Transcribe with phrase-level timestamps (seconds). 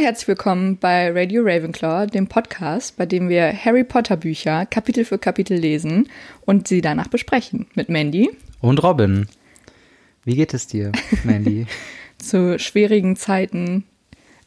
[0.00, 5.04] Und herzlich willkommen bei Radio Ravenclaw, dem Podcast, bei dem wir Harry Potter Bücher Kapitel
[5.04, 6.08] für Kapitel lesen
[6.46, 7.66] und sie danach besprechen.
[7.74, 8.30] Mit Mandy.
[8.62, 9.26] Und Robin.
[10.24, 10.92] Wie geht es dir,
[11.22, 11.66] Mandy?
[12.18, 13.84] Zu schwierigen Zeiten.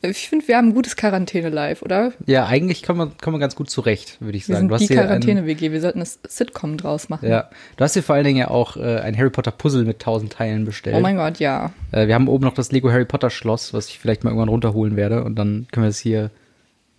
[0.06, 2.12] Ich finde, wir haben ein gutes Quarantäne-Live, oder?
[2.26, 4.70] ja, eigentlich kommen wir, kommen wir ganz gut zurecht, würde ich Wir sagen.
[4.70, 5.72] sind die Quarantäne-WG.
[5.72, 7.30] Wir sollten das Sitcom draus machen.
[7.30, 10.00] Ja, du hast hier vor allen Dingen ja auch äh, ein Harry Potter Puzzle mit
[10.00, 10.98] tausend Teilen bestellt.
[10.98, 11.72] Oh mein Gott, ja.
[11.94, 14.50] Äh, wir haben oben noch das Lego Harry Potter Schloss, was ich vielleicht mal irgendwann
[14.50, 16.32] runterholen werde und dann können wir es hier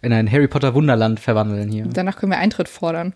[0.01, 1.87] in ein Harry Potter Wunderland verwandeln hier.
[1.93, 3.13] Danach können wir Eintritt fordern.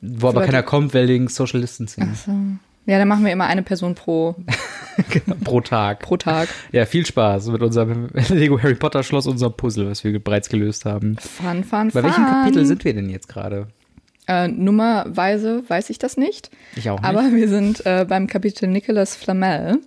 [0.00, 2.32] Wo aber keiner kommt, weil wegen Social Distancing So.
[2.86, 4.36] Ja, dann machen wir immer eine Person pro,
[5.44, 6.00] pro Tag.
[6.00, 6.48] pro Tag.
[6.72, 10.84] Ja, viel Spaß mit unserem Lego Harry Potter Schloss, unserem Puzzle, was wir bereits gelöst
[10.84, 11.16] haben.
[11.18, 12.04] Fun, fun, Bei fun.
[12.04, 13.68] welchem Kapitel sind wir denn jetzt gerade?
[14.26, 16.50] Äh, nummerweise weiß ich das nicht.
[16.76, 17.08] Ich auch nicht.
[17.08, 19.78] Aber wir sind äh, beim Kapitel Nicholas Flamel.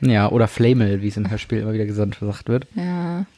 [0.00, 2.66] Ja, oder Flamel, wie es im Hörspiel immer wieder gesagt gesagt wird.
[2.74, 3.26] Ja.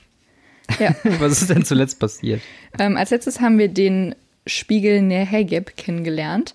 [0.79, 0.95] Ja.
[1.19, 2.41] Was ist denn zuletzt passiert?
[2.79, 4.15] ähm, als letztes haben wir den
[4.47, 6.55] Spiegel Nehegeb kennengelernt,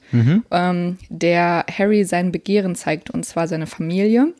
[0.51, 4.33] ähm, der Harry sein Begehren zeigt, und zwar seine Familie.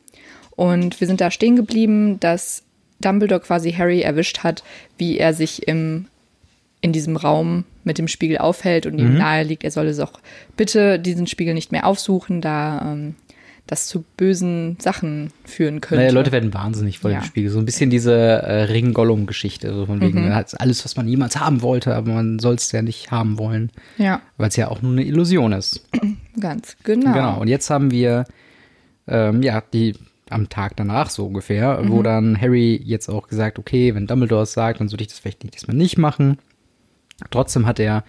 [0.50, 2.62] Und wir sind da stehen geblieben, dass
[3.00, 4.64] Dumbledore quasi Harry erwischt hat,
[4.98, 6.06] wie er sich im,
[6.80, 10.20] in diesem Raum mit dem Spiegel aufhält und ihm nahe liegt, er solle doch
[10.56, 13.14] bitte diesen Spiegel nicht mehr aufsuchen, da ähm,
[13.68, 16.02] das zu bösen Sachen führen könnte.
[16.02, 17.20] Naja, Leute werden wahnsinnig vor Ja.
[17.20, 17.50] dem Spiegel.
[17.50, 19.72] So ein bisschen diese äh, Ring-Gollum-Geschichte.
[19.74, 22.72] So von wegen, man hat alles, was man jemals haben wollte, aber man soll es
[22.72, 25.86] ja nicht haben wollen, Ja, weil es ja auch nur eine Illusion ist.
[26.40, 27.12] ganz genau.
[27.12, 27.40] Genau.
[27.40, 28.24] Und jetzt haben wir,
[29.06, 29.94] ähm, ja, die
[30.30, 31.90] am Tag danach so ungefähr, Mhm.
[31.90, 35.18] wo dann Harry jetzt auch gesagt, okay, wenn Dumbledore es sagt, dann sollte ich das
[35.18, 36.38] vielleicht nicht, diesmal nicht machen.
[37.30, 38.04] Trotzdem hat er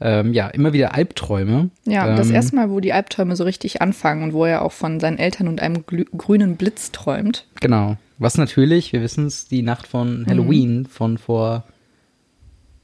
[0.00, 1.70] ähm, ja immer wieder Albträume.
[1.84, 4.72] Ja, das ähm, erste Mal, wo die Albträume so richtig anfangen und wo er auch
[4.72, 7.46] von seinen Eltern und einem grünen Blitz träumt.
[7.60, 7.96] Genau.
[8.18, 11.64] Was natürlich, wir wissen es, die Nacht von Halloween von vor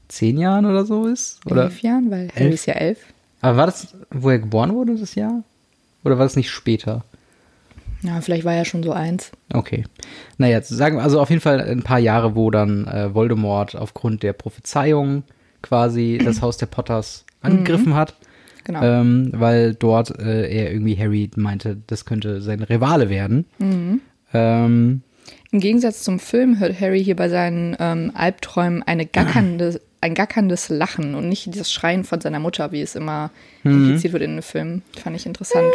[0.07, 1.45] zehn Jahren oder so ist.
[1.45, 1.65] Oder?
[1.65, 2.53] elf Jahren, weil Harry Elf?
[2.53, 2.99] ist ja elf.
[3.41, 5.43] Aber war das, wo er geboren wurde, das Jahr?
[6.03, 7.03] Oder war das nicht später?
[8.01, 9.31] Ja, vielleicht war er schon so eins.
[9.53, 9.83] Okay.
[10.37, 14.23] Naja, sagen wir also auf jeden Fall ein paar Jahre, wo dann äh, Voldemort aufgrund
[14.23, 15.23] der Prophezeiung
[15.61, 18.15] quasi das Haus der Potters angegriffen hat.
[18.63, 18.83] Genau.
[18.83, 23.45] Ähm, weil dort äh, er irgendwie Harry meinte, das könnte sein Rivale werden.
[24.33, 25.01] Ähm,
[25.51, 30.67] Im Gegensatz zum Film hört Harry hier bei seinen ähm, Albträumen eine gackernde, ein gackerndes
[30.67, 33.31] Lachen und nicht das Schreien von seiner Mutter, wie es immer
[33.63, 34.81] impliziert wird in den Filmen.
[35.01, 35.73] Fand ich interessant.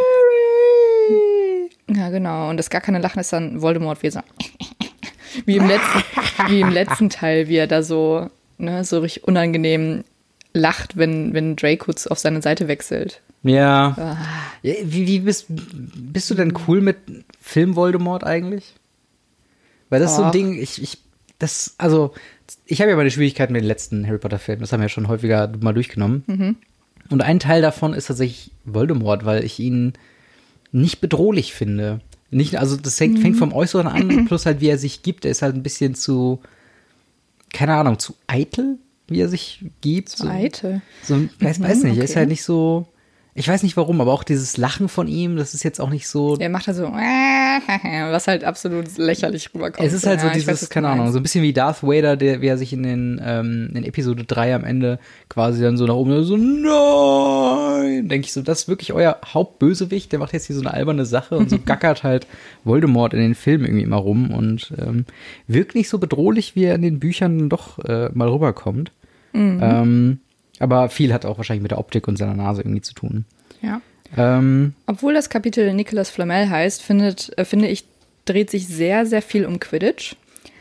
[1.88, 2.50] Ja, genau.
[2.50, 4.20] Und das gackernde Lachen ist dann Voldemort, wie er so,
[5.47, 6.03] wie im letzten,
[6.49, 8.28] wie im letzten Teil, wie er da so,
[8.62, 10.04] ne, so richtig unangenehm
[10.54, 13.20] lacht, wenn, wenn Draco auf seine Seite wechselt.
[13.42, 13.94] Ja.
[13.98, 14.16] Ah.
[14.62, 16.96] Wie, wie bist, bist du denn cool mit
[17.40, 18.74] Film Voldemort eigentlich?
[19.88, 20.32] Weil das ist so ein Ach.
[20.32, 20.98] Ding, ich, ich,
[21.38, 22.14] das, also,
[22.66, 24.88] ich habe ja meine Schwierigkeiten mit den letzten Harry Potter Filmen, das haben wir ja
[24.90, 26.22] schon häufiger mal durchgenommen.
[26.26, 26.56] Mhm.
[27.10, 29.94] Und ein Teil davon ist tatsächlich Voldemort, weil ich ihn
[30.70, 32.00] nicht bedrohlich finde.
[32.30, 33.22] Nicht, also das hängt, Mhm.
[33.22, 35.94] fängt vom Äußeren an, plus halt wie er sich gibt, er ist halt ein bisschen
[35.94, 36.40] zu,
[37.52, 40.10] keine Ahnung, zu eitel, wie er sich gibt.
[40.10, 40.82] So eitel.
[41.02, 42.20] So, weiß, weiß nicht, er ist okay.
[42.20, 42.86] halt nicht so.
[43.34, 46.06] Ich weiß nicht warum, aber auch dieses Lachen von ihm, das ist jetzt auch nicht
[46.06, 46.37] so.
[46.37, 49.88] Der macht da so, was halt absolut lächerlich rüberkommt.
[49.88, 52.19] Es ist halt so Ja, dieses, weiß, keine Ahnung, so ein bisschen wie Darth Vader,
[52.19, 54.98] der, wie er sich in den ähm, in Episode 3 am Ende
[55.31, 58.06] quasi dann so nach oben so, nein!
[58.06, 61.06] Denke ich so, das ist wirklich euer Hauptbösewicht, der macht jetzt hier so eine alberne
[61.06, 62.26] Sache und so gackert halt
[62.64, 65.06] Voldemort in den Filmen irgendwie immer rum und ähm,
[65.47, 68.93] wirkt nicht so bedrohlich, wie er in den Büchern doch äh, mal rüberkommt.
[69.32, 69.59] Mhm.
[69.62, 70.20] Ähm,
[70.62, 73.24] aber viel hat auch wahrscheinlich mit der Optik und seiner Nase irgendwie zu tun.
[73.60, 73.80] Ja.
[74.16, 77.84] Ähm, Obwohl das Kapitel Nicholas Flamel heißt, findet, äh, finde ich,
[78.24, 80.14] dreht sich sehr, sehr viel um Quidditch.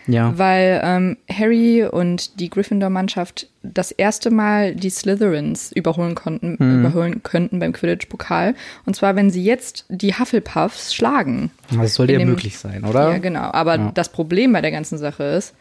[0.07, 0.35] ja.
[0.37, 6.79] Weil ähm, Harry und die Gryffindor-Mannschaft das erste Mal die Slytherins überholen konnten, Mhm.
[6.79, 8.55] überholen könnten beim Quidditch-Pokal.
[8.85, 11.51] Und zwar, wenn sie jetzt die Hufflepuffs schlagen.
[11.71, 13.11] Das sollte ja dem- möglich sein, oder?
[13.11, 13.51] Ja, genau.
[13.51, 13.91] Aber Ja.
[13.93, 15.53] das Problem bei der ganzen Sache ist,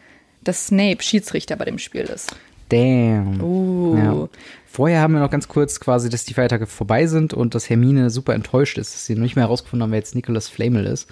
[0.43, 2.35] dass Snape Schiedsrichter bei dem Spiel ist.
[2.71, 3.41] Damn.
[3.41, 3.97] Uh.
[3.97, 4.29] Ja.
[4.65, 8.09] Vorher haben wir noch ganz kurz quasi, dass die Feiertage vorbei sind und dass Hermine
[8.09, 11.09] super enttäuscht ist, dass sie noch nicht mehr herausgefunden haben, wer jetzt Nicholas Flamel ist.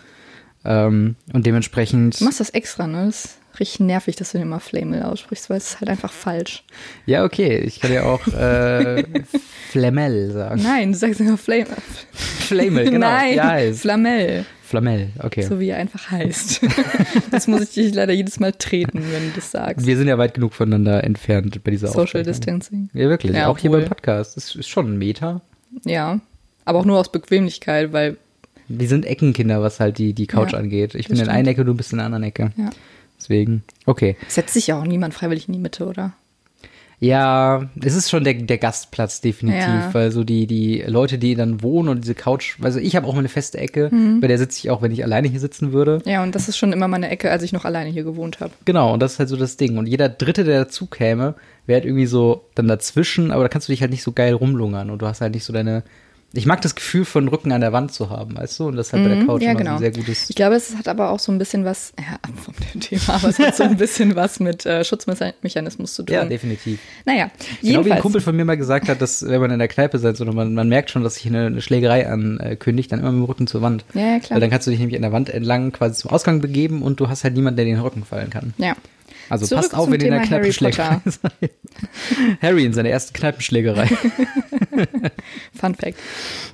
[0.63, 2.19] Ähm, und dementsprechend.
[2.19, 3.07] Du machst das extra, ne?
[3.07, 6.11] Das ist richtig nervig, dass du den immer Flamel aussprichst, weil es ist halt einfach
[6.11, 6.63] falsch.
[7.05, 7.57] Ja, okay.
[7.59, 9.03] Ich kann ja auch äh,
[9.71, 10.61] Flamel sagen.
[10.63, 11.67] Nein, du sagst immer Flame.
[12.13, 13.07] Flamel, genau.
[13.11, 15.41] Nein, Ja, Flamel, Flamel, okay.
[15.41, 16.61] so wie er einfach heißt.
[17.31, 19.87] das muss ich dich leider jedes Mal treten, wenn du das sagst.
[19.87, 22.23] Wir sind ja weit genug voneinander entfernt bei dieser Social.
[22.23, 22.89] Distancing.
[22.93, 23.35] Ja, wirklich.
[23.35, 24.37] Ja, auch hier beim Podcast.
[24.37, 25.41] Das ist schon ein Meter.
[25.85, 26.19] Ja,
[26.65, 28.17] aber auch nur aus Bequemlichkeit, weil
[28.67, 30.93] Wir sind Eckenkinder, was halt die, die Couch Ja, angeht.
[30.93, 31.47] Ich bin in einer stimmt.
[31.47, 32.51] Ecke, du bist in der anderen Ecke.
[32.55, 32.69] Ja.
[33.17, 34.15] Deswegen, okay.
[34.27, 36.13] Setzt sich ja auch niemand freiwillig in die Mitte, oder?
[37.01, 39.93] Ja, es ist schon der, der Gastplatz definitiv, Ja.
[39.93, 43.15] weil so die, die Leute, die dann wohnen und diese Couch, also ich habe auch
[43.15, 44.19] meine feste Ecke, Mhm.
[44.19, 46.01] bei der sitze ich auch, wenn ich alleine hier sitzen würde.
[46.05, 48.51] Ja, und das ist schon immer meine Ecke, als ich noch alleine hier gewohnt habe.
[48.65, 49.77] Genau, und das ist halt so das Ding.
[49.77, 51.35] Und jeder Dritte, der dazu käme,
[51.65, 54.33] wäre halt irgendwie so dann dazwischen, aber da kannst du dich halt nicht so geil
[54.33, 55.83] rumlungern und du hast halt nicht so deine.
[56.31, 58.67] Ich mag das Gefühl von Rücken an der Wand zu haben, weißt du?
[58.67, 59.45] Und das ist halt bei der Couch Mhm.
[59.47, 59.71] ja, immer so genau.
[59.73, 60.29] ein sehr gutes.
[60.29, 63.29] Ich glaube, es hat aber auch so ein bisschen was, ja, ab vom Thema, aber
[63.29, 66.13] es hat so ein bisschen was mit äh, Schutzmechanismus zu tun.
[66.13, 66.79] Ja, definitiv.
[67.05, 68.01] Naja, Genau wie ein jedenfalls.
[68.01, 70.53] Kumpel von mir mal gesagt hat, dass wenn man in der Kneipe sitzt und man,
[70.53, 73.61] man merkt schon, dass sich eine, eine Schlägerei ankündigt, dann immer mit dem Rücken zur
[73.61, 73.85] Wand.
[73.93, 74.35] Ja, ja, klar.
[74.35, 76.99] Weil dann kannst du dich nämlich an der Wand entlang quasi zum Ausgang begeben und
[76.99, 78.53] du hast halt niemanden, der dir in den Rücken fallen kann.
[78.57, 78.75] ja.
[79.29, 81.51] Also Zurück passt auf, wenn ihr in der Kneipenschlägerei seid.
[82.41, 83.87] Harry in seiner ersten Kneipenschlägerei.
[85.59, 85.97] Fun Fact.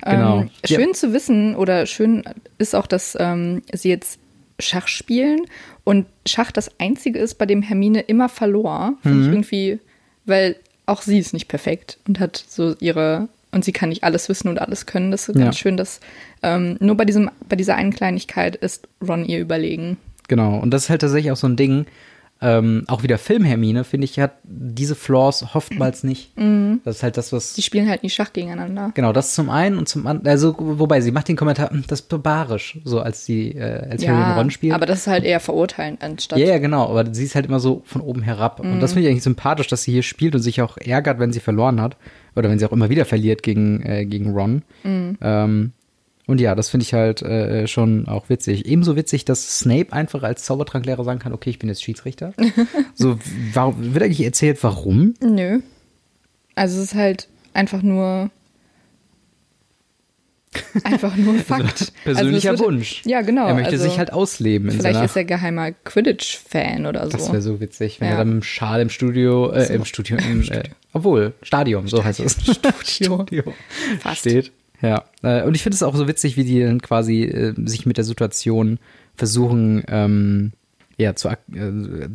[0.04, 0.40] Genau.
[0.40, 2.24] Ähm, schön zu wissen oder schön
[2.58, 4.18] ist auch, dass ähm, sie jetzt
[4.58, 5.40] Schach spielen
[5.84, 8.94] und Schach das einzige ist, bei dem Hermine immer verlor.
[9.02, 9.22] Finde Mhm.
[9.24, 9.78] ich irgendwie,
[10.24, 10.56] weil
[10.86, 14.48] auch sie ist nicht perfekt und hat so ihre und sie kann nicht alles wissen
[14.48, 15.10] und alles können.
[15.10, 15.44] Das ist Ja.
[15.44, 16.00] ganz schön, dass
[16.42, 19.96] ähm, nur bei diesem bei dieser einen Kleinigkeit ist Ron ihr überlegen.
[20.28, 21.86] Genau, und das ist halt tatsächlich auch so ein Ding.
[22.42, 26.32] Ähm, auch wieder Film-Hermine, finde ich, hat diese Flaws oftmals nicht.
[26.84, 27.54] Das ist halt das, was.
[27.54, 28.90] Sie spielen halt nie Schach gegeneinander.
[28.94, 32.00] Genau, das zum einen und zum anderen, also wobei sie macht den Kommentar, "Hm, das
[32.00, 34.74] ist barbarisch, so als sie, äh, als Harry und Ron spielt.
[34.74, 36.38] aber das ist halt eher verurteilen anstatt.
[36.38, 38.60] ja, ja, genau, aber sie ist halt immer so von oben herab.
[38.60, 41.32] Und das finde ich eigentlich sympathisch, dass sie hier spielt und sich auch ärgert, wenn
[41.32, 41.96] sie verloren hat.
[42.34, 44.62] Oder wenn sie auch immer wieder verliert gegen, äh, gegen Ron.
[44.84, 45.72] Ähm,
[46.26, 48.66] und ja, das finde ich halt äh, schon auch witzig.
[48.66, 52.32] Ebenso witzig, dass Snape einfach als Zaubertranklehrer sagen kann, okay, ich bin jetzt Schiedsrichter.
[52.94, 53.18] so,
[53.52, 55.14] warum, wird eigentlich erzählt, warum?
[55.20, 55.60] Nö.
[56.54, 58.30] Also es ist halt einfach nur
[60.84, 61.92] einfach nur Fakt.
[62.04, 63.02] Persönlicher also wird- Wunsch.
[63.04, 63.46] Ja, genau.
[63.46, 64.70] Er möchte also sich halt ausleben.
[64.70, 67.10] In Vielleicht ist er geheimer Quidditch-Fan oder so.
[67.12, 68.14] das wäre so witzig, wenn Ja.
[68.14, 69.72] er dann mit dem Schal im Studio, äh, So.
[69.74, 70.62] im Studio, im, äh,
[70.92, 72.36] obwohl, Stadion, so heißt es.
[72.84, 73.52] Studio.
[74.00, 74.20] Fast.
[74.20, 74.50] steht.
[74.82, 75.04] Ja.
[75.22, 77.96] Äh, und ich finde es auch so witzig, wie die dann quasi äh, sich mit
[77.96, 78.78] der Situation
[79.16, 80.52] versuchen, ähm,
[80.98, 81.36] ja, zu, äh,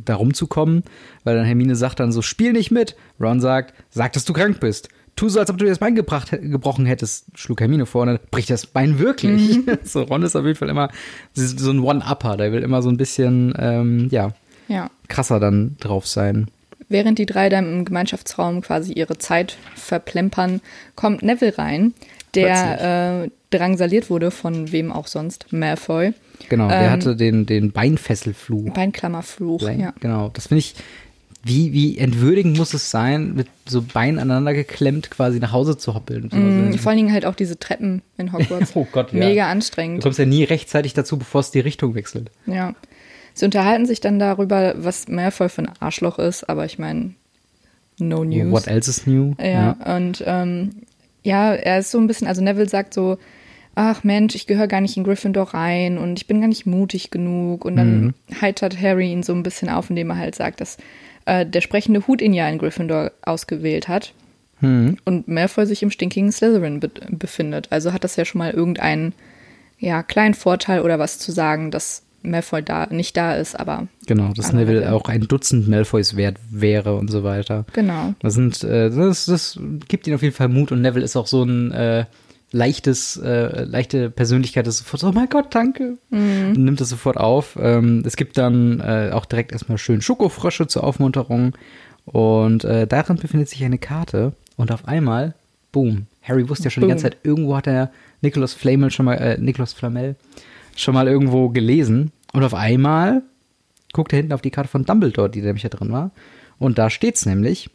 [0.05, 0.83] da rumzukommen,
[1.23, 2.95] weil dann Hermine sagt dann so, spiel nicht mit.
[3.19, 4.89] Ron sagt, sag, dass du krank bist.
[5.15, 8.07] Tu so, als ob du dir das Bein gebracht, gebrochen hättest, schlug Hermine vor, und
[8.07, 9.59] dann bricht das Bein wirklich.
[9.83, 10.89] so, Ron ist auf jeden Fall immer
[11.33, 14.31] so ein One-Upper, der will immer so ein bisschen, ähm, ja,
[14.67, 14.89] Ja.
[15.09, 16.47] krasser dann drauf sein.
[16.87, 20.61] Während die drei dann im Gemeinschaftsraum quasi ihre Zeit verplempern,
[20.95, 21.93] kommt Neville rein,
[22.35, 26.13] der äh, drangsaliert wurde von wem auch sonst, Malfoy.
[26.49, 28.73] Genau, der Ähm, hatte den, den Beinfesselfluch.
[28.73, 29.93] Beinklammerfluch, Bein- ja.
[29.99, 30.75] Genau, das finde ich,
[31.43, 35.95] wie, wie entwürdigend muss es sein, mit so Beinen aneinander geklemmt quasi nach Hause zu
[35.95, 36.29] hoppeln.
[36.31, 38.71] Mhm, vor allen Dingen halt auch diese Treppen in Hogwarts.
[38.75, 39.19] Oh Gott, ja.
[39.19, 40.03] Mega Du anstrengend.
[40.03, 42.29] kommst ja nie rechtzeitig dazu, bevor es die Richtung wechselt.
[42.45, 42.75] Ja.
[43.33, 47.11] Sie unterhalten sich dann darüber, was Malfoy für ein Arschloch ist, aber ich meine,
[47.97, 48.51] no news.
[48.51, 49.33] What else is new?
[49.41, 50.71] Ja, und ähm,
[51.23, 53.17] ja, er ist so ein bisschen, also Neville sagt so,
[53.75, 57.09] ach Mensch, ich gehöre gar nicht in Gryffindor rein und ich bin gar nicht mutig
[57.11, 57.63] genug.
[57.65, 58.13] Und dann Mhm.
[58.41, 60.77] heitert Harry ihn so ein bisschen auf, indem er halt sagt, dass
[61.25, 64.13] äh, der sprechende Hut ihn ja in Gryffindor ausgewählt hat
[64.59, 64.97] Mhm.
[65.05, 67.67] und Malfoy sich im stinkigen Slytherin be befindet.
[67.71, 69.13] Also hat das ja schon mal irgendeinen
[69.79, 74.33] ja, kleinen Vorteil oder was zu sagen, dass Malfoy da nicht da ist, aber Genau,
[74.33, 77.65] dass Neville auch ein Dutzend Malfoys wert wäre und so weiter.
[77.73, 78.13] genau.
[78.19, 81.27] Das sind, äh, das, das gibt ihm auf jeden Fall Mut und Neville ist auch
[81.27, 82.05] so ein äh,
[82.51, 85.97] leichtes, äh, leichte Persönlichkeit, das sofort so, oh mein Gott, danke.
[86.09, 87.57] Und nimmt das sofort auf.
[87.59, 91.53] Ähm, es gibt dann äh, auch direkt erstmal schön Schokofrösche zur Aufmunterung
[92.05, 95.33] und äh, darin befindet sich eine Karte und auf einmal,
[95.71, 96.89] boom, Harry wusste ja schon die Boom.
[96.89, 97.89] ganze Zeit, irgendwo hat er
[98.21, 100.15] Nicolas Flamel schon mal, äh, Nicolas Flamel
[100.75, 103.23] schon mal irgendwo gelesen und auf einmal
[103.93, 106.11] guckt er hinten auf die Karte von Dumbledore, die nämlich da drin war.
[106.59, 107.69] Und da steht's nämlich,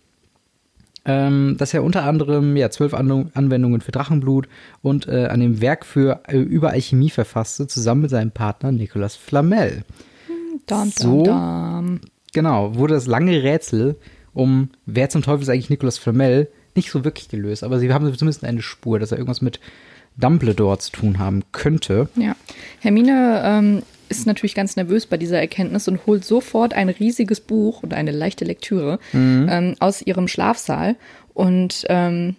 [1.04, 4.48] ähm, dass er unter anderem ja, zwölf Anw- Anwendungen für Drachenblut
[4.82, 9.14] und äh, an dem Werk für äh, über Alchemie verfasste, zusammen mit seinem Partner Nicolas
[9.14, 9.84] Flamel.
[10.66, 11.22] Dam, So.
[11.22, 12.00] dam, dam.
[12.32, 13.96] Genau, wurde das lange Rätsel
[14.34, 18.04] um wer zum Teufel ist eigentlich Nicolas Flamel nicht so wirklich gelöst, aber sie haben
[18.14, 19.60] zumindest eine Spur, dass er irgendwas mit
[20.16, 22.08] Dumbledore zu tun haben könnte.
[22.16, 22.34] Ja,
[22.80, 27.82] Hermine ähm, ist natürlich ganz nervös bei dieser Erkenntnis und holt sofort ein riesiges Buch
[27.82, 30.96] und eine leichte Lektüre ähm, aus ihrem Schlafsaal.
[31.34, 32.36] Und ähm,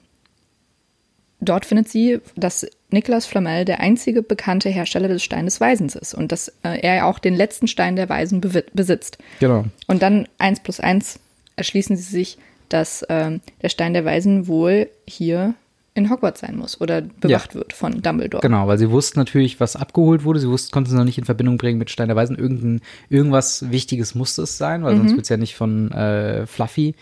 [1.40, 6.14] dort findet sie, dass Nicolas Flamel der einzige bekannte Hersteller des Steins des Weisens ist
[6.14, 8.42] und dass äh, er auch den letzten Stein der Weisen
[8.74, 9.18] besitzt.
[9.40, 9.66] Genau.
[9.88, 11.20] Und dann eins plus eins
[11.58, 12.38] erschließen sie sich,
[12.70, 15.54] dass ähm, der Stein der Weisen wohl hier
[15.98, 18.42] in Hogwarts sein muss oder bewacht wird von Dumbledore.
[18.42, 20.40] Genau, weil sie wussten natürlich, was abgeholt wurde.
[20.40, 22.38] Sie wussten, konnten es noch nicht in Verbindung bringen mit Stein der Weisen.
[22.38, 26.96] Irgendein, irgendwas Wichtiges musste es sein, weil sonst wird es ja nicht von äh, Fluffy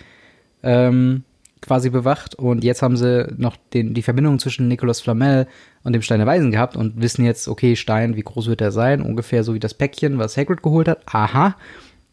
[0.64, 1.24] ähm,
[1.62, 2.36] quasi bewacht.
[2.36, 5.48] Und jetzt haben sie noch den, die Verbindung zwischen Nicolas Flamel
[5.84, 8.72] und dem Stein der Weisen gehabt und wissen jetzt, okay, Stein, wie groß wird er
[8.72, 9.02] sein?
[9.02, 11.02] Ungefähr so wie das Päckchen, was Hagrid geholt hat.
[11.06, 11.56] Aha,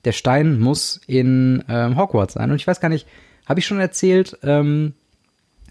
[0.05, 2.51] der Stein muss in ähm, Hogwarts sein.
[2.51, 3.07] Und ich weiß gar nicht,
[3.47, 4.95] habe ich schon erzählt, ähm,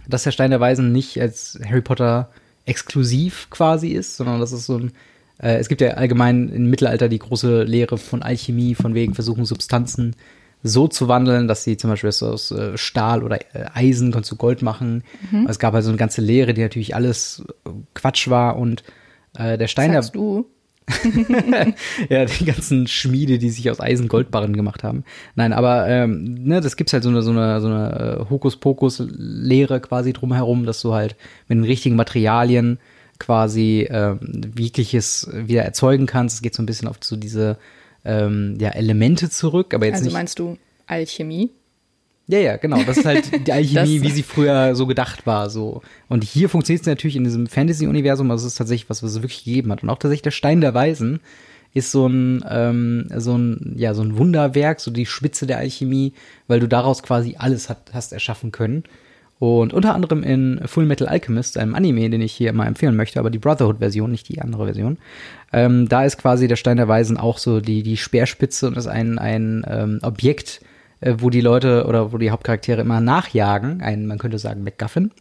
[0.08, 2.30] dass der Stein der Weisen nicht als Harry Potter
[2.66, 4.92] exklusiv quasi ist, sondern dass es so ein
[5.42, 9.46] äh, es gibt ja allgemein im Mittelalter die große Lehre von Alchemie, von wegen versuchen
[9.46, 10.16] Substanzen
[10.64, 14.36] so zu wandeln, dass sie zum Beispiel aus äh, Stahl oder äh, Eisen konntest du
[14.36, 15.04] Gold machen.
[15.32, 15.48] Mhm.
[15.50, 17.44] Es gab also eine ganze Lehre, die natürlich alles
[17.94, 18.84] Quatsch war und
[19.34, 20.46] der Stein der Sagst du?
[22.10, 25.04] ja, die ganzen Schmiede, die sich aus Eisen Goldbarren gemacht haben.
[25.36, 29.80] Nein, aber ähm, ne, das gibt's halt so eine so eine so eine äh, Hokuspokus-Lehre
[29.80, 31.16] quasi drumherum, dass du halt
[31.48, 32.80] mit den richtigen Materialien
[33.20, 34.20] quasi ähm,
[34.58, 36.36] jegliches wieder erzeugen kannst.
[36.38, 37.58] Es geht so ein bisschen auf so diese
[38.04, 40.14] ähm, ja, Elemente zurück, aber jetzt Also nicht.
[40.14, 40.58] meinst du
[40.88, 41.52] Alchemie?
[42.32, 42.82] Ja, ja, genau.
[42.84, 45.50] Das ist halt die Alchemie, wie sie früher so gedacht war.
[45.50, 45.82] So.
[46.08, 49.22] Und hier funktioniert es natürlich in diesem Fantasy-Universum, also es ist tatsächlich was, was es
[49.22, 49.84] wirklich gegeben hat.
[49.84, 51.20] Und auch tatsächlich der Stein der Weisen
[51.74, 56.14] ist so ein, ähm, so ein, ja, so ein Wunderwerk, so die Spitze der Alchemie,
[56.48, 58.84] weil du daraus quasi alles hat, hast erschaffen können.
[59.38, 63.20] Und unter anderem in Full Metal Alchemist, einem Anime, den ich hier mal empfehlen möchte,
[63.20, 65.00] aber die Brotherhood-Version, nicht die andere Version.
[65.52, 68.88] Ähm, da ist quasi der Stein der Weisen auch so die, die Speerspitze und ist
[68.88, 70.62] ein, ein ähm, Objekt,
[71.02, 73.82] wo die Leute oder wo die Hauptcharaktere immer nachjagen.
[73.82, 75.12] Ein, man könnte sagen, MacGuffin.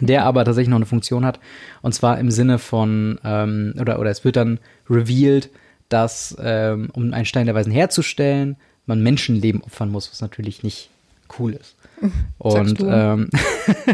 [0.00, 1.38] der aber tatsächlich noch eine Funktion hat.
[1.82, 4.58] Und zwar im Sinne von, ähm, oder, oder es wird dann
[4.90, 5.50] revealed,
[5.88, 10.90] dass, ähm, um einen Stein der Weisen herzustellen, man Menschenleben opfern muss, was natürlich nicht
[11.38, 11.76] cool ist.
[12.38, 13.30] Und ähm,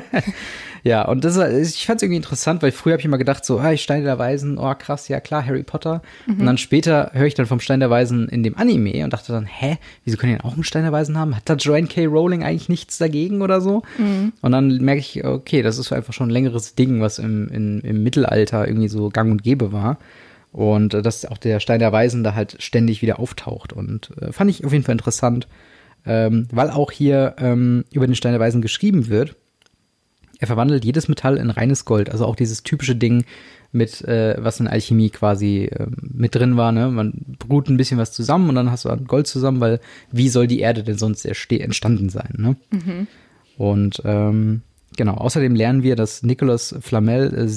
[0.85, 3.45] ja, und das ist, ich fand es irgendwie interessant, weil früher habe ich immer gedacht,
[3.45, 6.03] so, ah, ich Stein der Weisen, oh krass, ja klar, Harry Potter.
[6.41, 9.33] Und dann später höre ich dann vom Stein der Weisen in dem Anime und dachte
[9.33, 11.37] dann, hä, wieso können die denn auch einen Stein der Weisen haben?
[11.37, 12.07] Hat da Joanne K.
[12.07, 13.83] Rowling eigentlich nichts dagegen oder so?
[14.41, 17.81] Und dann merke ich, okay, das ist einfach schon ein längeres Ding, was im, in,
[17.83, 19.99] im Mittelalter irgendwie so gang und gäbe war.
[20.51, 23.73] Und äh, dass auch der Stein der Weisen da halt ständig wieder auftaucht.
[23.73, 25.47] Und äh, fand ich auf jeden Fall interessant,
[26.05, 29.37] ähm, weil auch hier ähm, über den Stein der Weisen geschrieben wird.
[30.43, 32.11] Er verwandelt jedes Metall in reines Gold.
[32.11, 33.25] Also auch dieses typische Ding
[33.71, 36.73] mit, äh, was in Alchemie quasi ähm, mit drin war.
[36.73, 36.91] Ne?
[36.91, 39.79] Man brut ein bisschen was zusammen und dann hast du dann Gold zusammen, weil
[40.11, 42.35] wie soll die Erde denn sonst entstanden sein?
[42.39, 42.57] Ne?
[43.57, 44.63] Und ähm,
[44.97, 47.49] genau, außerdem lernen wir, dass Nicolas Flamel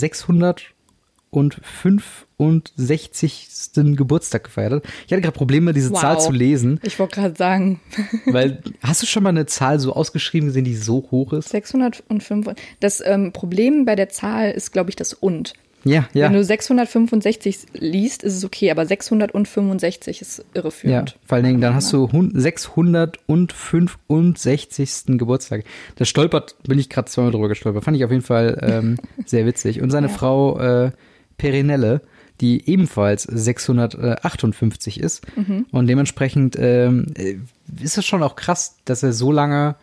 [2.40, 3.96] äh, 665.
[3.98, 4.84] Geburtstag gefeiert hat.
[5.06, 6.02] Ich hatte gerade Probleme, diese Wow.
[6.02, 7.80] Zahl zu lesen, Ich wollte gerade sagen,
[8.26, 11.50] weil hast du schon mal eine Zahl so ausgeschrieben gesehen, die so hoch ist?
[11.50, 12.50] 605.
[12.80, 15.54] Das ähm, Problem bei der Zahl ist, glaube ich, das und.
[15.88, 16.26] Ja, ja.
[16.26, 21.16] Wenn du 665 liest, ist es okay, aber 665 ist Ja, irreführend.
[21.28, 25.18] vor allen Dingen, dann hast du hun- 665.
[25.20, 25.64] Geburtstag.
[25.96, 27.84] Das stolpert, bin ich gerade zweimal drüber gestolpert.
[27.84, 29.82] Fand ich auf jeden Fall ähm, sehr witzig.
[29.82, 30.92] Und seine Frau äh,
[31.38, 32.02] Perinelle,
[32.42, 35.26] die ebenfalls 658 ist.
[35.72, 37.38] Und dementsprechend ähm, äh,
[37.82, 39.76] ist es schon auch krass, dass er so lange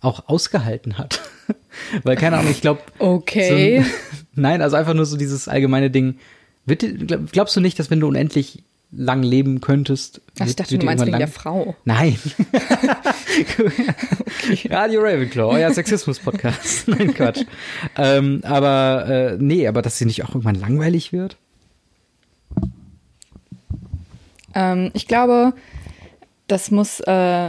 [0.00, 1.20] auch ausgehalten hat.
[2.02, 2.80] Weil, keine Ahnung, ich glaube.
[2.98, 3.82] Okay.
[3.82, 3.90] So,
[4.34, 6.16] nein, also einfach nur so dieses allgemeine Ding.
[6.66, 10.20] Glaubst du nicht, dass wenn du unendlich lang leben könntest.
[10.38, 11.74] Ach, ich dachte, du meinst wegen der Frau.
[11.84, 12.18] Nein.
[14.68, 16.88] Radio Ravenclaw, euer Sexismus-Podcast.
[16.88, 17.44] Nein, Quatsch.
[17.96, 21.38] ähm, aber äh, nee, aber dass sie nicht auch irgendwann langweilig wird?
[24.54, 25.52] Ähm, ich glaube,
[26.48, 27.48] das muss, äh,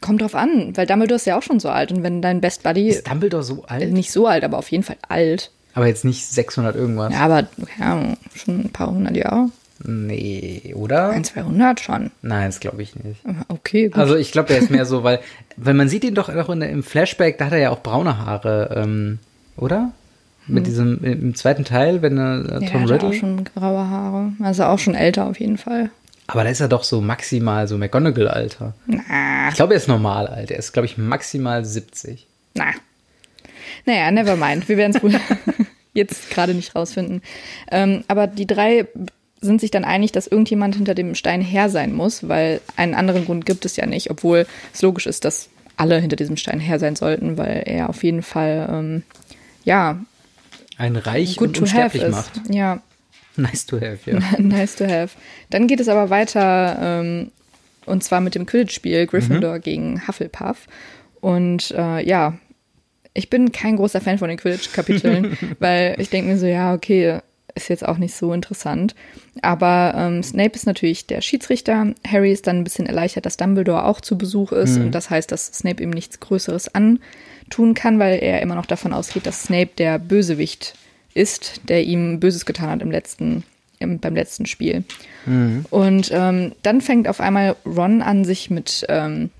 [0.00, 2.62] kommt drauf an, weil Dumbledore ist ja auch schon so alt und wenn dein Best
[2.62, 3.92] Buddy, Ist Dumbledore so alt?
[3.92, 7.12] nicht so alt, aber auf jeden Fall alt, Aber jetzt nicht 600 irgendwas.
[7.12, 7.48] ja, aber
[7.80, 9.50] Ahnung, schon ein paar hundert Jahre,
[9.84, 11.10] Nee, oder?
[11.10, 12.10] ein, 200 schon.
[12.22, 13.20] Nein, das glaube ich nicht.
[13.46, 13.96] Okay, gut.
[13.98, 15.20] Also ich glaube, der ist mehr so, weil,
[15.56, 18.18] weil man sieht ihn doch auch in im Flashback, da hat er ja auch braune
[18.18, 19.18] Haare, ähm,
[19.56, 19.92] oder?
[20.48, 23.14] Mit diesem, im zweiten Teil, wenn er äh, ja, Tom der hat auch Riddle.
[23.14, 24.32] schon graue Haare.
[24.42, 25.90] Also auch schon älter auf jeden Fall.
[26.26, 28.74] Aber da ist er doch so maximal so McGonagall-Alter.
[28.86, 30.50] Na, Ich glaube, er ist normal alt.
[30.50, 32.26] Er ist, glaube ich, maximal 70.
[32.54, 32.66] na.
[33.86, 34.68] Naja, never mind.
[34.68, 35.14] Wir werden es wohl
[35.94, 37.22] jetzt gerade nicht rausfinden.
[37.70, 38.86] Ähm, aber die drei
[39.40, 43.24] sind sich dann einig, dass irgendjemand hinter dem Stein her sein muss, weil einen anderen
[43.24, 46.78] Grund gibt es ja nicht, obwohl es logisch ist, dass alle hinter diesem Stein her
[46.78, 49.02] sein sollten, weil er auf jeden Fall, ähm,
[49.64, 49.98] ja,
[50.78, 52.10] Ein Reich good und unsterblich ist.
[52.12, 52.32] macht.
[52.50, 52.80] Ja,
[53.36, 54.18] Nice to have, ja.
[54.38, 55.10] nice to have.
[55.50, 57.30] Dann geht es aber weiter, ähm,
[57.86, 59.60] und zwar mit dem Quidditch-Spiel Gryffindor Mhm.
[59.62, 60.66] gegen Hufflepuff.
[61.20, 62.34] Und äh, ja,
[63.14, 67.18] Ich bin kein großer Fan von den Quidditch-Kapiteln, weil ich denke mir so, ja, okay,
[67.54, 68.94] ist jetzt auch nicht so interessant.
[69.42, 71.94] Aber ähm, Snape ist natürlich der Schiedsrichter.
[72.06, 74.78] Harry ist dann ein bisschen erleichtert, dass Dumbledore auch zu Besuch ist.
[74.78, 74.86] Mhm.
[74.86, 76.74] Und das heißt, dass Snape ihm nichts Größeres
[77.48, 80.74] antun kann, weil er immer noch davon ausgeht, dass Snape der Bösewicht
[81.14, 83.42] ist, der ihm Böses getan hat im letzten,
[83.78, 84.84] im, beim letzten Spiel.
[85.26, 85.64] Mhm.
[85.70, 89.30] Und ähm, dann fängt auf einmal Ron an, sich mit, ähm,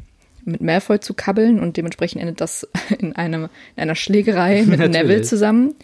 [0.45, 2.67] mit Malfoy zu kabbeln und dementsprechend endet das
[2.99, 3.45] in, einem,
[3.77, 5.75] in einer Schlägerei mit Neville zusammen.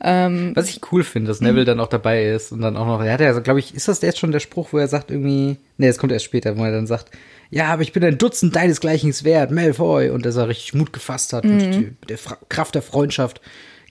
[0.00, 3.02] Ähm, Was ich cool finde, dass Neville dann auch dabei ist und dann auch noch,
[3.02, 5.56] er hat ja, glaube ich, ist das jetzt schon der Spruch, wo er sagt irgendwie,
[5.76, 7.10] nee, es kommt erst später, wo er dann sagt,
[7.50, 11.32] ja, aber ich bin ein Dutzend deinesgleichen wert, Malfoy, und dass er richtig Mut gefasst
[11.32, 11.50] hat mhm.
[11.52, 13.40] und die, der Fra Kraft der Freundschaft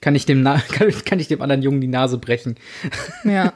[0.00, 2.56] kann ich dem, kann, kann ich dem anderen Jungen die Nase brechen.
[3.24, 3.52] Ja.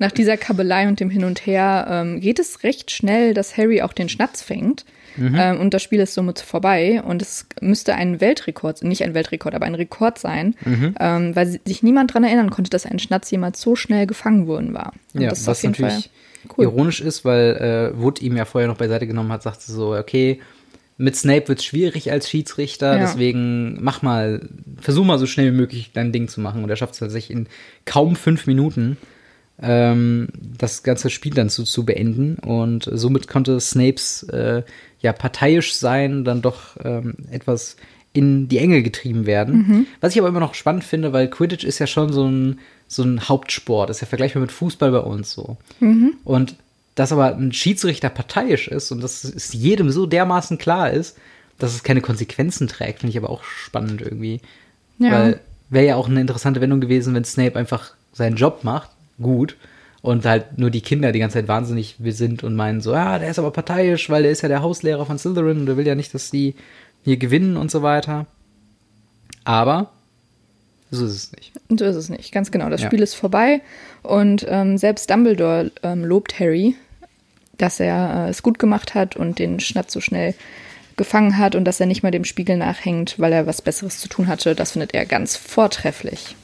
[0.00, 3.82] Nach dieser Kabelei und dem Hin und Her ähm, geht es recht schnell, dass Harry
[3.82, 4.84] auch den Schnatz fängt.
[5.16, 5.34] Mhm.
[5.36, 7.02] Ähm, und das Spiel ist somit vorbei.
[7.02, 10.94] Und es müsste ein Weltrekord, nicht ein Weltrekord, aber ein Rekord sein, mhm.
[11.00, 14.72] ähm, weil sich niemand daran erinnern konnte, dass ein Schnatz jemals so schnell gefangen worden
[14.72, 14.92] war.
[15.14, 16.10] Und ja, das ist was auf jeden natürlich Fall
[16.56, 16.64] cool.
[16.64, 20.40] ironisch ist, weil äh, Wood ihm ja vorher noch beiseite genommen hat, sagte so, okay,
[20.98, 22.98] mit Snape wird es schwierig als Schiedsrichter, ja.
[22.98, 24.48] deswegen mach mal,
[24.80, 26.64] versuch mal so schnell wie möglich dein Ding zu machen.
[26.64, 27.46] Und er schafft es tatsächlich in
[27.84, 28.96] kaum fünf Minuten
[29.62, 30.28] ähm,
[30.58, 32.36] das ganze Spiel dann zu, zu beenden.
[32.36, 34.64] Und somit konnte Snapes äh,
[35.00, 37.76] ja parteiisch sein, dann doch ähm, etwas
[38.18, 39.56] in die Enge getrieben werden.
[39.56, 39.86] Mhm.
[40.00, 42.58] Was ich aber immer noch spannend finde, weil Quidditch ist ja schon so ein,
[42.88, 45.56] so ein Hauptsport, ist ja vergleichbar mit Fußball bei uns so.
[45.78, 46.14] Mhm.
[46.24, 46.56] Und
[46.96, 51.16] dass aber ein Schiedsrichter parteiisch ist und dass es jedem so dermaßen klar ist,
[51.58, 54.40] dass es keine Konsequenzen trägt, finde ich aber auch spannend irgendwie.
[54.98, 55.12] Ja.
[55.12, 59.56] Weil wäre ja auch eine interessante Wendung gewesen, wenn Snape einfach seinen Job macht, gut,
[60.00, 63.30] und halt nur die Kinder die ganze Zeit wahnsinnig sind und meinen so, ja, der
[63.30, 65.94] ist aber parteiisch, weil der ist ja der Hauslehrer von Slytherin und der will ja
[65.94, 66.54] nicht, dass die
[67.04, 68.26] hier gewinnen und so weiter.
[69.44, 69.90] Aber
[70.90, 71.52] so ist es nicht.
[71.68, 72.70] So ist es nicht, ganz genau.
[72.70, 72.86] Das ja.
[72.86, 73.60] Spiel ist vorbei
[74.02, 76.76] und ähm, selbst Dumbledore ähm, lobt Harry,
[77.58, 80.34] dass er äh, es gut gemacht hat und den Schnatz so schnell
[80.96, 84.08] gefangen hat und dass er nicht mal dem Spiegel nachhängt, weil er was Besseres zu
[84.08, 84.54] tun hatte.
[84.54, 86.34] Das findet er ganz vortrefflich.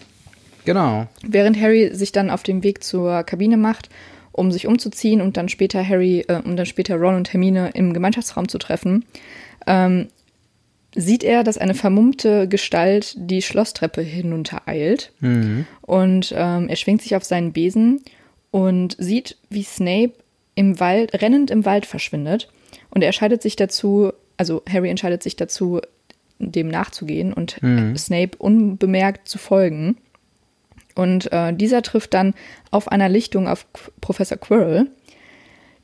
[0.64, 1.06] Genau.
[1.22, 3.90] Während Harry sich dann auf dem Weg zur Kabine macht,
[4.32, 7.92] um sich umzuziehen und dann später Harry, äh, um dann später Ron und Hermine im
[7.92, 9.04] Gemeinschaftsraum zu treffen,
[9.66, 10.08] ähm,
[10.94, 15.12] sieht er, dass eine vermummte Gestalt die Schlosstreppe hinuntereilt.
[15.20, 15.66] Mhm.
[15.83, 18.02] Und ähm, er schwingt sich auf seinen Besen
[18.50, 20.12] und sieht, wie Snape
[20.54, 22.48] im Wald, rennend im Wald verschwindet.
[22.90, 25.80] Und er entscheidet sich dazu, also Harry entscheidet sich dazu,
[26.38, 27.96] dem nachzugehen und mhm.
[27.96, 29.96] Snape unbemerkt zu folgen.
[30.94, 32.35] Und äh, dieser trifft dann
[32.70, 33.66] auf einer Lichtung auf
[34.00, 34.87] Professor Quirrell,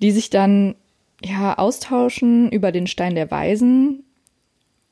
[0.01, 0.77] die sich dann
[1.25, 4.05] ja austauschen über den Stein der Weisen.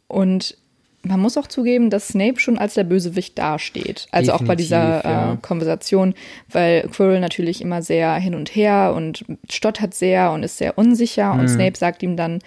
[0.09, 0.57] Und
[1.03, 4.09] man muss auch zugeben, dass Snape schon als der Bösewicht dasteht.
[4.11, 5.39] Also Definitiv, auch bei dieser äh, ja.
[5.41, 6.15] Konversation,
[6.51, 11.35] weil Quirrell natürlich immer sehr hin und her und stottert sehr und ist sehr unsicher.
[11.35, 11.41] Mhm.
[11.41, 12.41] Und Snape sagt ihm dann,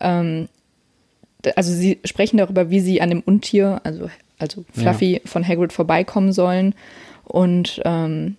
[0.00, 0.48] ähm,
[1.56, 5.20] also sie sprechen darüber, wie sie an dem Untier, also, also Fluffy ja.
[5.24, 6.74] von Hagrid vorbeikommen sollen
[7.24, 8.36] und ähm,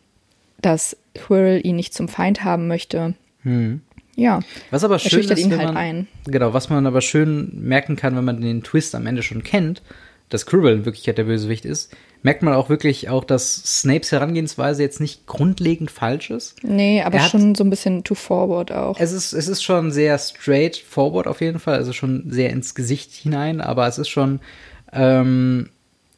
[0.61, 3.15] dass Quirrell ihn nicht zum Feind haben möchte.
[3.43, 3.81] Hm.
[4.17, 4.39] Ja.
[4.71, 6.08] Was aber schön ist, ihn halt man, ein.
[6.25, 9.84] Genau, was man aber schön merken kann, wenn man den Twist am Ende schon kennt,
[10.30, 14.82] dass Quirrell in Wirklichkeit der Bösewicht ist, merkt man auch wirklich auch, dass Snapes Herangehensweise
[14.82, 16.56] jetzt nicht grundlegend falsch ist.
[16.63, 18.99] Nee, aber hat, schon so ein bisschen too forward auch.
[18.99, 22.73] Es ist, es ist schon sehr straight forward auf jeden Fall, also schon sehr ins
[22.73, 24.39] Gesicht hinein, aber es ist schon,
[24.91, 25.69] ähm,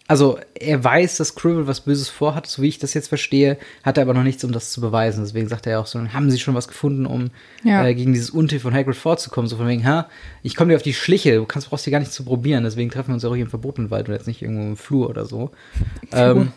[0.09, 3.99] also er weiß, dass Quirrell was Böses vorhat, so wie ich das jetzt verstehe, hat
[3.99, 5.23] er aber noch nichts, um das zu beweisen.
[5.23, 7.29] Deswegen sagt er auch so, haben sie schon was gefunden, um
[7.63, 7.85] ja.
[7.85, 9.47] äh, gegen dieses Untier von Hagrid vorzukommen?
[9.47, 10.09] So von wegen, ha,
[10.41, 12.89] ich komme dir auf die Schliche, du kannst, brauchst dir gar nicht zu probieren, deswegen
[12.89, 15.25] treffen wir uns auch hier im verbotenen Wald und jetzt nicht irgendwo im Flur oder
[15.25, 15.51] so.
[16.11, 16.53] Ähm,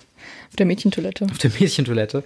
[0.49, 1.27] auf der Mädchentoilette.
[1.27, 2.25] Auf der Mädchentoilette.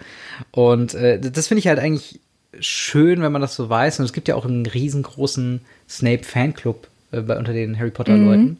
[0.52, 2.20] Und äh, das finde ich halt eigentlich
[2.60, 3.98] schön, wenn man das so weiß.
[3.98, 8.58] Und es gibt ja auch einen riesengroßen Snape-Fanclub äh, unter den Harry Potter-Leuten.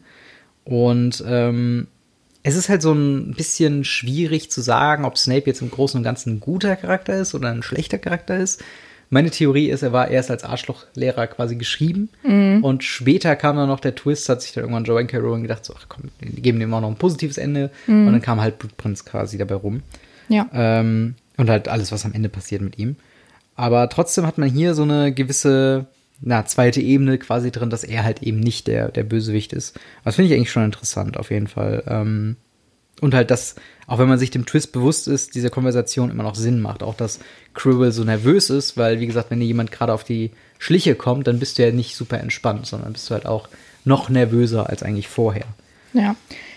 [0.65, 0.73] Mhm.
[0.73, 1.87] Und ähm,
[2.43, 6.03] es ist halt so ein bisschen schwierig zu sagen, ob Snape jetzt im Großen und
[6.03, 8.63] Ganzen ein guter Charakter ist oder ein schlechter Charakter ist.
[9.09, 12.63] Meine Theorie ist, er war erst als Arschlochlehrer quasi geschrieben mhm.
[12.63, 15.17] und später kam dann noch der Twist, hat sich dann irgendwann Joanne K.
[15.17, 18.07] Rowling gedacht, so, ach komm, die geben dem auch noch ein positives Ende mhm.
[18.07, 19.81] und dann kam halt Blutprinz quasi dabei rum.
[20.27, 20.49] Ja.
[20.53, 22.97] Ähm, und halt alles, was am Ende passiert mit ihm.
[23.55, 25.87] Aber trotzdem hat man hier so eine gewisse
[26.21, 29.79] na, zweite Ebene quasi drin, dass er halt eben nicht der, der Bösewicht ist.
[30.03, 31.83] Das finde ich eigentlich schon interessant, auf jeden Fall.
[31.87, 32.37] Ähm,
[33.01, 36.35] und halt, dass, auch wenn man sich dem Twist bewusst ist, diese Konversation immer noch
[36.35, 36.81] Sinn macht.
[36.81, 37.19] Auch, dass
[37.53, 41.27] Quirrell so nervös ist, weil, wie gesagt, wenn dir jemand gerade auf die Schliche kommt,
[41.27, 43.49] dann bist du ja nicht super entspannt, sondern bist du halt auch
[43.85, 45.45] noch nervöser als eigentlich vorher.
[45.93, 46.15] Ja.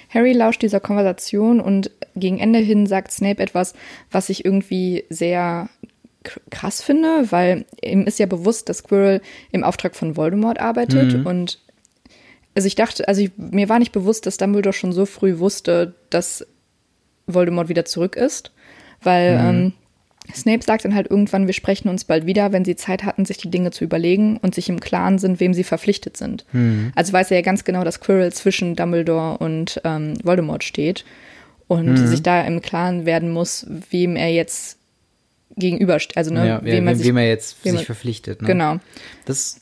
[0.08, 3.74] Harry lauscht dieser Konversation und gegen Ende hin sagt Snape etwas,
[4.10, 5.68] was ich irgendwie sehr
[6.50, 9.20] krass finde, weil ihm ist ja bewusst, dass Squirrel
[9.52, 11.26] im Auftrag von Voldemort arbeitet mhm.
[11.26, 11.58] und
[12.54, 15.94] also ich dachte, also ich, mir war nicht bewusst, dass Dumbledore schon so früh wusste,
[16.10, 16.46] dass
[17.26, 18.50] Voldemort wieder zurück ist,
[19.02, 19.48] weil mhm.
[19.48, 19.72] ähm,
[20.34, 23.38] Snape sagt dann halt irgendwann, wir sprechen uns bald wieder, wenn sie Zeit hatten, sich
[23.38, 26.44] die Dinge zu überlegen und sich im Klaren sind, wem sie verpflichtet sind.
[26.52, 26.92] Mhm.
[26.94, 31.04] Also weiß er ja ganz genau, dass Quirrell zwischen Dumbledore und ähm, Voldemort steht
[31.68, 32.06] und mhm.
[32.06, 34.79] sich da im Klaren werden muss, wem er jetzt
[35.60, 36.16] gegenübersteht.
[36.16, 38.42] Also, ne, ja, wem, er sich, wem er jetzt wem sich verpflichtet.
[38.42, 38.48] Ne?
[38.48, 38.76] Genau.
[39.24, 39.60] Das,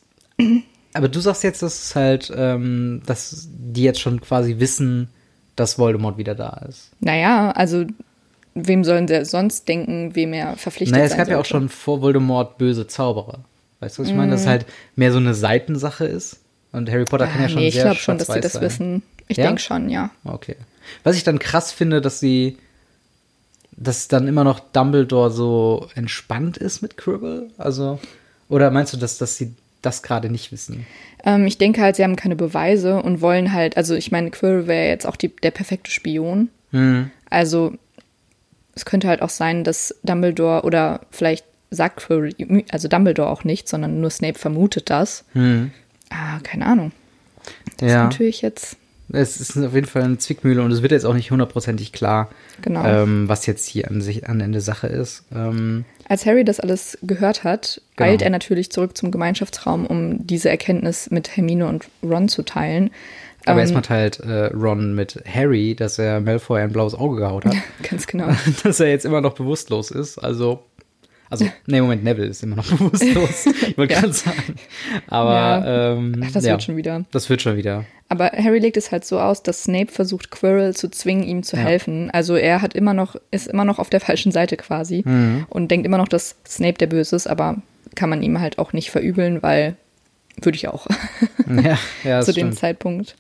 [0.94, 5.08] aber du sagst jetzt, dass es halt, ähm, dass die jetzt schon quasi wissen,
[5.56, 6.90] dass Voldemort wieder da ist.
[7.00, 7.84] Naja, also
[8.54, 12.00] wem sollen sie sonst denken, wem er verpflichtet naja, es gab ja auch schon vor
[12.00, 13.44] Voldemort böse Zauberer.
[13.80, 14.32] Weißt du, was ich meine?
[14.32, 14.48] Dass mm.
[14.48, 16.40] halt mehr so eine Seitensache ist.
[16.72, 18.54] Und Harry Potter kann ja ah, schon nee, sehr ich glaube schon, dass sie das
[18.54, 18.62] sein.
[18.62, 19.02] wissen.
[19.28, 19.46] Ich ja?
[19.46, 20.11] denke schon, ja.
[20.24, 20.56] Okay.
[21.04, 22.58] Was ich dann krass finde, dass sie,
[23.81, 27.51] dass dann immer noch Dumbledore so entspannt ist mit Quirrell.
[27.59, 27.99] Also,
[28.49, 30.87] oder meinst du, dass, dass sie das gerade nicht wissen?
[31.25, 34.67] Ähm, ich denke halt, sie haben keine Beweise und wollen halt, also ich meine, Quirrell
[34.67, 36.49] wäre jetzt auch die, der perfekte Spion.
[36.73, 37.11] Mhm.
[37.31, 37.75] Also
[38.75, 43.69] es könnte halt auch sein, dass Dumbledore oder vielleicht sagt Quirrell, also Dumbledore auch nicht,
[43.69, 45.25] sondern nur Snape vermutet das.
[45.33, 45.71] Hm.
[46.11, 46.93] Ah, keine Ahnung.
[47.77, 47.97] Das ja.
[47.97, 48.77] ist natürlich jetzt.
[49.11, 52.29] Es ist auf jeden Fall eine Zwickmühle und es wird jetzt auch nicht hundertprozentig klar,
[52.61, 52.85] genau.
[52.85, 55.25] ähm, was jetzt hier an sich an Ende Sache ist.
[55.35, 58.11] Ähm, Als Harry das alles gehört hat, genau.
[58.11, 62.90] eilt er natürlich zurück zum Gemeinschaftsraum, um diese Erkenntnis mit Hermine und Ron zu teilen.
[63.47, 67.47] Aber ähm, erstmal teilt äh, Ron mit Harry, dass er Malfoy ein blaues Auge gehaut
[67.47, 67.55] hat.
[67.88, 68.29] ganz genau.
[68.62, 70.18] dass er jetzt immer noch bewusstlos ist.
[70.18, 70.64] Also,
[71.31, 73.47] also, nee, Moment, Neville ist immer noch bewusstlos.
[73.47, 74.01] ich wollte ja.
[74.01, 74.55] gerade sagen.
[75.07, 75.93] Aber, ja.
[75.93, 77.05] ähm, Ach, das ja, wird schon wieder.
[77.11, 77.85] Das wird schon wieder.
[78.09, 81.57] Aber Harry legt es halt so aus, dass Snape versucht, Quirrell zu zwingen, ihm zu
[81.57, 81.62] ja.
[81.62, 82.11] helfen.
[82.11, 85.47] Also er hat immer noch, ist immer noch auf der falschen Seite quasi mhm.
[85.51, 87.57] und denkt immer noch, dass Snape der Böse ist, aber
[87.95, 89.77] kann man ihm halt auch nicht verübeln, weil
[90.41, 90.87] würde ich auch.
[91.62, 93.17] ja, ja, zu dem Zeitpunkt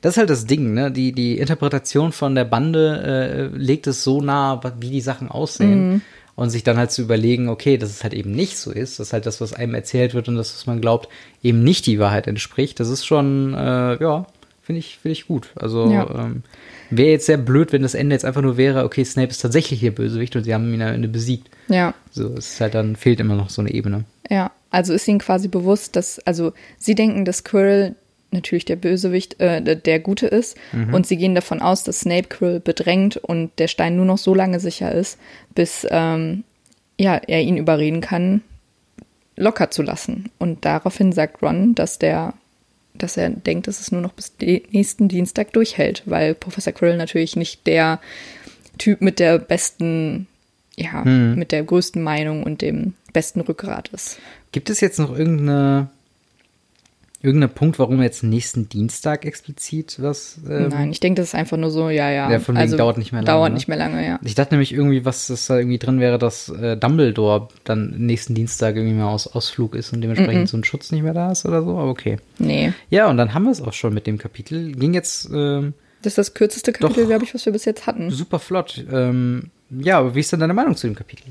[0.00, 0.90] das ist halt das Ding, ne?
[0.90, 5.88] Die, die Interpretation von der Bande äh, legt es so nah, wie die Sachen aussehen.
[5.88, 6.02] Mhm.
[6.36, 9.14] Und sich dann halt zu überlegen, okay, dass es halt eben nicht so ist, dass
[9.14, 11.08] halt das, was einem erzählt wird und das, was man glaubt,
[11.42, 12.78] eben nicht die Wahrheit entspricht.
[12.78, 14.26] Das ist schon, äh, ja,
[14.62, 15.48] finde ich, finde ich gut.
[15.56, 16.08] Also ja.
[16.14, 16.42] ähm,
[16.90, 19.80] wäre jetzt sehr blöd, wenn das Ende jetzt einfach nur wäre, okay, Snape ist tatsächlich
[19.80, 21.48] hier Bösewicht und sie haben ihn am Ende besiegt.
[21.68, 21.94] Ja.
[22.10, 24.04] So, es ist halt dann fehlt immer noch so eine Ebene.
[24.28, 27.94] Ja, also ist ihnen quasi bewusst, dass, also sie denken, dass Quirrell
[28.30, 30.56] natürlich der Bösewicht, äh, der Gute ist.
[30.72, 30.94] Mhm.
[30.94, 34.34] Und sie gehen davon aus, dass Snape Krill bedrängt und der Stein nur noch so
[34.34, 35.18] lange sicher ist,
[35.54, 36.44] bis ähm,
[36.98, 38.42] ja, er ihn überreden kann,
[39.36, 40.30] locker zu lassen.
[40.38, 42.34] Und daraufhin sagt Ron, dass der
[42.98, 47.36] dass er denkt, dass es nur noch bis nächsten Dienstag durchhält, weil Professor Krill natürlich
[47.36, 48.00] nicht der
[48.78, 50.26] Typ mit der besten,
[50.76, 51.34] ja, mhm.
[51.36, 54.18] mit der größten Meinung und dem besten Rückgrat ist.
[54.52, 55.88] Gibt es jetzt noch irgendeine
[57.22, 60.38] irgendein Punkt, warum jetzt nächsten Dienstag explizit was?
[60.48, 62.30] Ähm, Nein, ich denke, das ist einfach nur so, ja, ja.
[62.30, 63.32] Ja, von wegen also, dauert nicht mehr lange.
[63.32, 63.54] Dauert ne?
[63.54, 64.20] nicht mehr lange, ja.
[64.22, 68.34] Ich dachte nämlich irgendwie, was das da irgendwie drin wäre, dass äh, Dumbledore dann nächsten
[68.34, 70.50] Dienstag irgendwie mal aus Ausflug ist und dementsprechend mm -mm.
[70.50, 72.18] so ein Schutz nicht mehr da ist oder so, aber okay.
[72.38, 72.72] Nee.
[72.90, 74.72] Ja, und dann haben wir es auch schon mit dem Kapitel.
[74.72, 75.28] Ging jetzt.
[75.32, 78.10] Ähm, das ist das kürzeste Kapitel, glaube ich, was wir bis jetzt hatten.
[78.10, 78.84] Super flott.
[78.92, 81.24] Ähm, ja, aber wie ist denn deine Meinung zu dem Kapitel?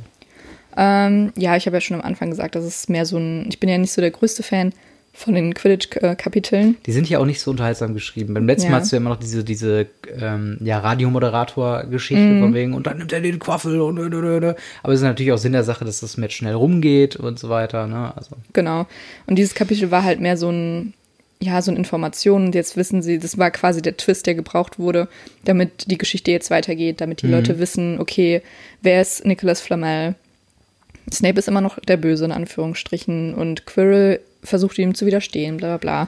[0.75, 3.45] Ähm, ja, ich habe ja schon am Anfang gesagt, das ist mehr so ein.
[3.47, 4.73] Ich bin ja nicht so der größte Fan
[5.15, 6.77] von den Quidditch-Kapiteln.
[6.85, 8.33] Die sind ja auch nicht so unterhaltsam geschrieben.
[8.33, 8.71] Beim letzten ja.
[8.71, 9.87] Mal hast du ja immer noch diese, diese
[10.19, 12.39] ähm, ja, Radiomoderator-Geschichte mm.
[12.41, 15.53] von wegen und dann nimmt er den Quaffel und aber es ist natürlich auch Sinn
[15.53, 17.87] der Sache, dass das Match schnell rumgeht und so weiter.
[17.87, 18.11] Ne?
[18.15, 18.35] Also.
[18.51, 18.87] Genau.
[19.25, 20.93] Und dieses Kapitel war halt mehr so ein,
[21.41, 24.79] ja, so eine Information und jetzt wissen sie, das war quasi der Twist, der gebraucht
[24.79, 25.07] wurde,
[25.45, 27.31] damit die Geschichte jetzt weitergeht, damit die mm.
[27.31, 28.41] Leute wissen, okay,
[28.81, 30.15] wer ist Nicholas Flamel?
[31.11, 35.77] Snape ist immer noch der Böse in Anführungsstrichen und Quirrell versucht ihm zu widerstehen, bla
[35.77, 36.07] bla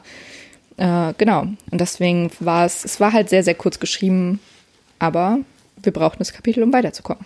[0.77, 1.09] bla.
[1.09, 1.41] Äh, genau.
[1.71, 4.39] Und deswegen war es, es war halt sehr, sehr kurz geschrieben,
[4.99, 5.39] aber
[5.81, 7.25] wir brauchten das Kapitel, um weiterzukommen.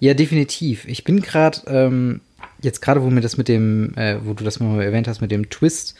[0.00, 0.86] Ja, definitiv.
[0.86, 2.20] Ich bin gerade, ähm,
[2.62, 5.30] jetzt gerade, wo mir das mit dem, äh, wo du das mal erwähnt hast, mit
[5.30, 5.96] dem Twist,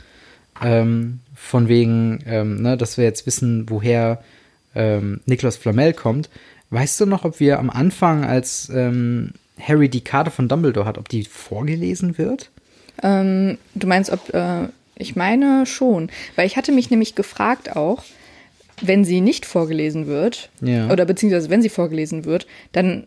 [0.62, 4.22] ähm, von wegen, ähm, ne, dass wir jetzt wissen, woher
[4.74, 6.30] ähm, Niklas Flamel kommt.
[6.70, 10.98] Weißt du noch, ob wir am Anfang, als ähm, Harry die Karte von Dumbledore hat,
[10.98, 12.50] ob die vorgelesen wird?
[13.02, 16.10] Ähm, du meinst, ob, äh, ich meine schon.
[16.36, 18.02] Weil ich hatte mich nämlich gefragt auch,
[18.80, 20.90] wenn sie nicht vorgelesen wird, ja.
[20.90, 23.06] oder beziehungsweise wenn sie vorgelesen wird, dann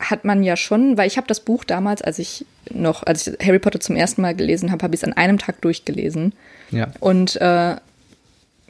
[0.00, 3.46] hat man ja schon, weil ich habe das Buch damals, als ich noch, als ich
[3.46, 6.32] Harry Potter zum ersten Mal gelesen habe, habe ich es an einem Tag durchgelesen.
[6.70, 6.88] Ja.
[7.00, 7.76] Und äh,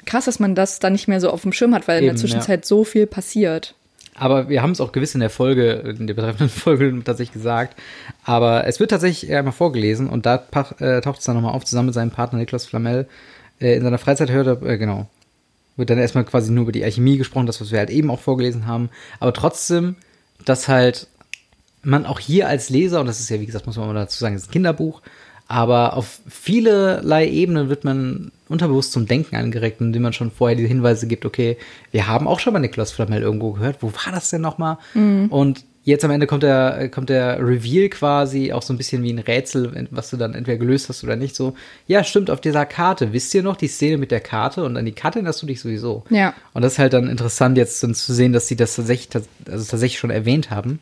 [0.06, 2.14] krass, dass man das dann nicht mehr so auf dem Schirm hat, weil in Eben,
[2.14, 3.74] der Zwischenzeit so viel passiert.
[4.20, 7.80] Aber wir haben es auch gewiss in der Folge, in der betreffenden Folge tatsächlich gesagt.
[8.22, 10.44] Aber es wird tatsächlich einmal vorgelesen und da
[10.78, 13.08] äh, taucht es dann nochmal auf, zusammen mit seinem Partner Niklas Flamel.
[13.62, 15.08] Äh, in seiner Freizeit hört er, äh, genau,
[15.76, 18.20] wird dann erstmal quasi nur über die Alchemie gesprochen, das, was wir halt eben auch
[18.20, 18.90] vorgelesen haben.
[19.20, 19.96] Aber trotzdem,
[20.44, 21.08] dass halt
[21.82, 24.18] man auch hier als Leser, und das ist ja, wie gesagt, muss man mal dazu
[24.18, 25.00] sagen, es ist ein Kinderbuch,
[25.50, 30.66] aber auf vielerlei Ebenen wird man unterbewusst zum Denken angeregt, indem man schon vorher die
[30.66, 31.56] Hinweise gibt, okay,
[31.90, 34.78] wir haben auch schon mal Niklas Flamel irgendwo gehört, wo war das denn nochmal?
[35.28, 39.12] Und jetzt am Ende kommt der, kommt der Reveal quasi auch so ein bisschen wie
[39.12, 41.54] ein Rätsel, was du dann entweder gelöst hast oder nicht so.
[41.88, 44.62] Ja, stimmt, auf dieser Karte, wisst ihr noch die Szene mit der Karte?
[44.62, 46.04] Und an die Karte erinnerst du dich sowieso.
[46.10, 46.32] Ja.
[46.54, 49.68] Und das ist halt dann interessant, jetzt dann zu sehen, dass sie das tatsächlich, also
[49.68, 50.78] tatsächlich schon erwähnt haben.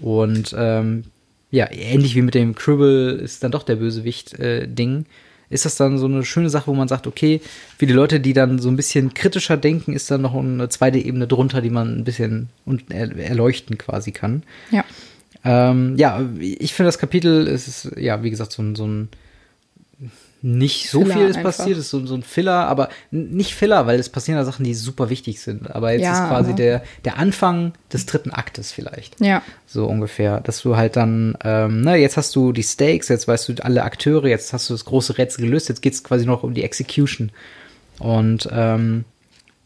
[0.00, 1.04] Und ähm,
[1.50, 5.06] ja, ähnlich wie mit dem Cribble ist dann doch der Bösewicht-Ding.
[5.50, 7.40] ist das dann so eine schöne Sache, wo man sagt, okay,
[7.78, 10.98] für die Leute, die dann so ein bisschen kritischer denken, ist dann noch eine zweite
[10.98, 12.48] Ebene drunter, die man ein bisschen
[12.90, 14.42] er erleuchten quasi kann.
[14.70, 14.84] Ja.
[15.44, 19.08] Ähm, ja, ich finde das Kapitel, es ist, ja, wie gesagt, so ein, so ein
[20.40, 21.56] nicht so Filler viel ist einfach.
[21.56, 24.64] passiert, es ist so, so ein Filler, aber nicht Filler, weil es passieren da Sachen,
[24.64, 25.74] die super wichtig sind.
[25.74, 29.20] Aber jetzt Ja, ist quasi der, der Anfang des dritten Aktes vielleicht.
[29.20, 29.42] Ja.
[29.66, 30.40] So ungefähr.
[30.40, 33.82] Dass du halt dann, ähm, na, jetzt hast du die Stakes, jetzt weißt du alle
[33.82, 37.32] Akteure, jetzt hast du das große Rätsel gelöst, jetzt geht's quasi noch um die Execution.
[37.98, 39.04] Und ähm,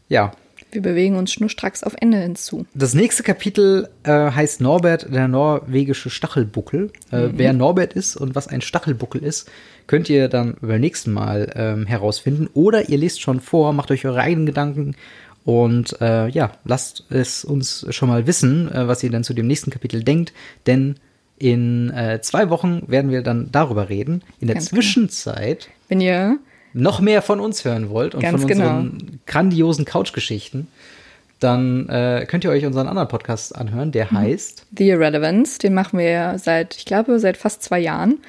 [0.09, 0.31] ja,
[0.73, 2.65] Wir bewegen uns schnurstracks auf Ende hinzu.
[2.73, 6.91] das nächste Kapitel äh, heißt Norbert, der norwegische Stachelbuckel.
[7.11, 9.49] Äh, Wer Norbert ist und was ein Stachelbuckel ist,
[9.85, 12.49] könnt ihr dann beim nächsten Mal ähm, herausfinden.
[12.53, 14.95] Oder ihr lest schon vor, macht euch eure eigenen Gedanken
[15.45, 19.47] und äh, ja, lasst es uns schon mal wissen, äh, was ihr dann zu dem
[19.47, 20.33] nächsten Kapitel denkt.
[20.65, 20.95] Denn
[21.37, 24.23] in äh, zwei Wochen werden wir dann darüber reden.
[24.39, 24.81] In der Ganz genau.
[24.81, 26.39] Zwischenzeit Wenn ihr
[26.73, 28.77] noch mehr von uns hören wollt und Ganz von genau.
[28.77, 30.67] unseren grandiosen Couchgeschichten,
[31.39, 34.17] dann äh, könnt ihr euch unseren anderen Podcast anhören, der Mhm.
[34.17, 38.19] heißt The Irrelevance, den machen wir seit, ich glaube, seit fast zwei Jahren.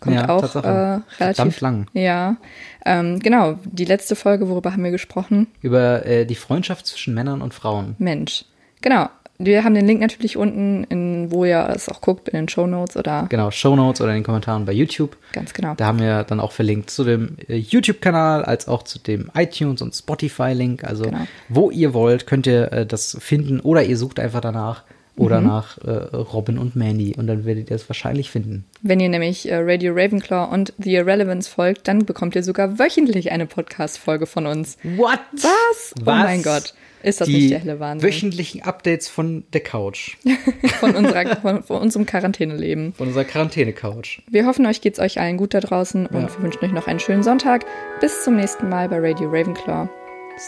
[0.00, 1.86] Kommt Ja, auch äh, relativ Verdammt lang.
[1.94, 2.36] Ja,
[2.84, 3.58] ähm, genau.
[3.64, 5.46] Die letzte Folge, worüber haben wir gesprochen?
[5.62, 7.94] über äh, die Freundschaft zwischen Männern und Frauen.
[7.98, 8.44] Mensch.
[8.82, 9.08] Genau.
[9.38, 12.66] Wir haben den Link natürlich unten, in, wo ihr es auch guckt, in den Show
[12.68, 15.16] Notes oder Genau, Shownotes oder in den Kommentaren bei YouTube.
[15.32, 15.74] ganz genau.
[15.76, 19.82] Da haben wir dann auch verlinkt zu dem äh, YouTube-Kanal als auch zu dem iTunes-
[19.82, 20.84] und Spotify-Link.
[20.84, 21.26] Also Genau.
[21.48, 24.84] wo ihr wollt, könnt ihr äh, das finden oder ihr sucht einfach danach
[25.16, 25.46] oder Mhm.
[25.46, 28.64] nach äh, Robin und Mandy und dann werdet ihr es wahrscheinlich finden.
[28.82, 33.30] Wenn ihr nämlich äh, Radio Ravenclaw und The Irrelevance folgt, dann bekommt ihr sogar wöchentlich
[33.32, 34.76] eine Podcast-Folge von uns.
[34.96, 35.20] What?
[35.32, 35.94] Was?
[36.00, 36.74] Oh mein Gott.
[37.04, 38.08] Ist das die nicht der helle Wahnsinn?
[38.08, 40.16] wöchentlichen Updates von der Couch,
[40.80, 42.94] Von, unserer, von, von unserem Quarantäneleben.
[42.94, 44.20] von unserer Quarantäne-Couch.
[44.30, 46.28] Wir hoffen, euch geht's euch allen gut da draußen und Ja.
[46.36, 47.64] wir wünschen euch noch einen schönen Sonntag.
[48.00, 49.88] Bis zum nächsten Mal bei Radio Ravenclaw.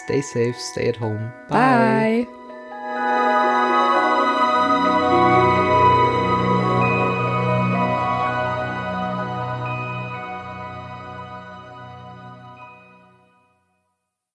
[0.05, 1.31] Stay safe, stay at home.
[1.49, 2.27] Bye.